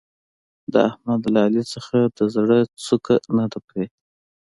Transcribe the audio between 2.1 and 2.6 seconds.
د زړه